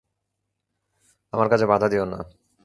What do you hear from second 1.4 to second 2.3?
কাজে বাধা দিওনা।